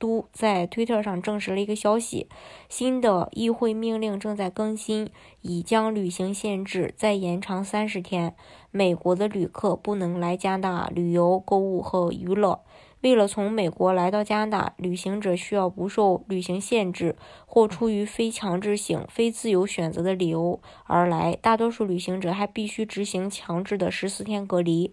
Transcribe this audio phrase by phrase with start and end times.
[0.00, 2.26] 都在推特上证实了一个消息：
[2.70, 5.10] 新的议会命令正在更新，
[5.42, 8.34] 已将旅行限制再延长三十天。
[8.72, 12.60] 美国的旅客不能来加拿大旅游、购物和娱乐。
[13.02, 21.36] 为了从美国来到加拿大，旅行者需要不受旅行限制或出于非强制性、非自由选择的理由而来。
[21.40, 24.92] 大多数旅行者还必须执行强制的十四天隔离。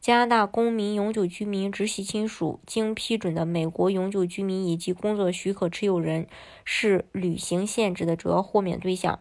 [0.00, 6.26] 加拿大公民、永久居民、直系亲属、经批准的美国永久居民以及工作许可持有人
[6.64, 9.20] 是旅行限制的主要豁免对象。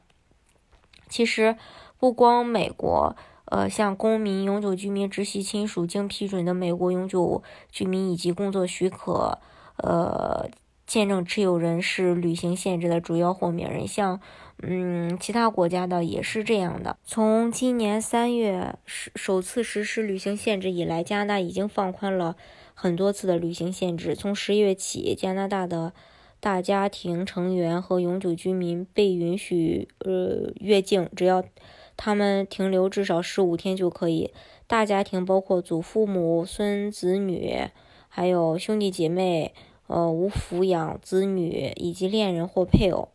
[1.09, 1.57] 其实，
[1.97, 9.39] 不光美国，呃，像公民、永久居民、直系亲属、经批准的美国永久居民以及工作许可，
[9.77, 10.49] 呃。
[10.87, 14.21] 签证持有人是旅行限制的主要豁免人，像，
[14.63, 16.95] 嗯，其他国家的也是这样的。
[17.03, 22.37] 从今年三月首首次实施旅行限制以来，加拿大已经放宽了
[22.73, 24.15] 很多次的旅行限制。
[24.15, 25.91] 从十月起，加拿大的
[26.39, 31.43] 大家庭成员和永久居民被允许呃越境，只要
[31.97, 34.31] 他们停留至少十五天就可以。
[34.65, 37.67] 大家庭包括祖父母、孙子女，
[38.07, 39.53] 还有兄弟姐妹。
[39.87, 43.09] 呃，无抚养子女以及恋人或配偶。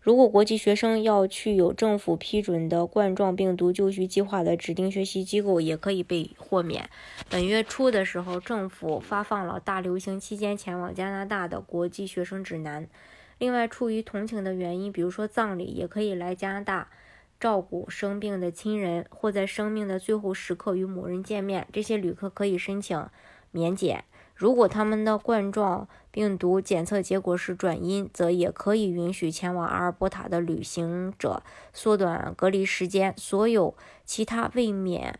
[0.00, 6.88] 如果国际学生要去有政府批准的冠状病毒就学计划的指定学习机构，也可以被豁免。
[7.30, 12.88] 本月初的时候，政府发放了大流行期间前往加拿大的国际学生指南。
[13.38, 16.88] 另外，出于同情的原因，比如说葬礼，也可以来加拿大
[17.38, 21.68] 照顾生病的亲人，或在生命的最后时刻与某人见面。
[21.72, 23.06] 这些旅客可以申请
[23.52, 24.04] 免检。
[24.36, 31.42] 如果他们的冠状病毒检测结果是转阴，则也可以允许前往阿尔伯塔的旅行者
[31.72, 33.14] 缩短隔离时间。
[33.16, 33.74] 所有
[34.04, 35.18] 其他未免，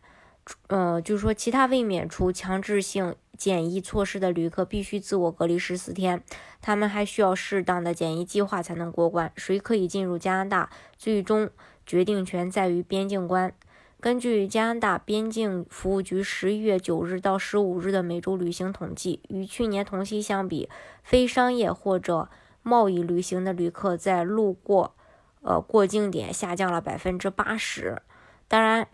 [0.69, 6.23] 呃，就是说其他未免除强制性检疫措施的旅客必须自我隔离十四天。
[6.61, 9.33] 他们还需要适当的检疫计划才能过关。
[9.35, 11.49] 谁可以进入加拿大，最终
[11.87, 13.55] 决定权在于边境关。
[13.99, 20.69] 根据加拿大边境服务局十一月九日到十五日的每周旅行统计，与去年同期相比，
[21.03, 22.29] 非商业或者
[22.63, 24.95] 贸易旅行的旅客在路过
[25.41, 28.03] 呃过境点下降了百分之八十。
[28.47, 28.87] 当然，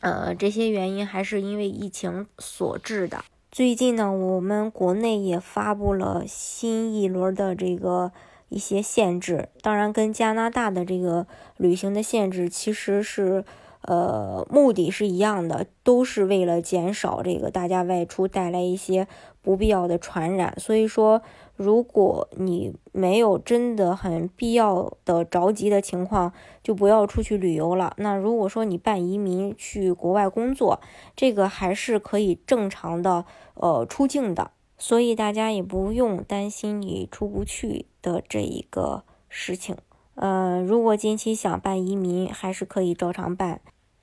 [0.00, 3.24] 呃，这些原因还是因为疫情所致的。
[3.50, 8.12] 最近呢，我们国内也发布了新一轮的这个
[8.50, 11.26] 一些限制，当然跟加拿大的这个
[11.56, 13.44] 旅行的限制其实是。
[13.86, 19.06] 呃，目的是一样的，都是为了减少这个大家外出带来一些
[19.42, 20.58] 不必要的传染。
[20.58, 21.20] 所以说，
[21.54, 27.92] 如果你没有真的很必要的着急的情况，就不要出去旅游了。
[27.98, 30.80] 那如果说你办移民去国外工作，
[31.14, 34.52] 这个还是可以正常的呃出境的。
[34.78, 39.76] 所以大家也不用担心你出不去的这一个事情。
[40.14, 43.60] 呃，如果近期想办移民，还是可以照常办。